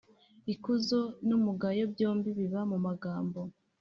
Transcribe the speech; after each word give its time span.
Ikuzo 0.53 0.99
n’umugayo, 1.27 1.83
byombi 1.93 2.29
biba 2.37 2.61
mu 2.71 2.77
magambo, 2.85 3.39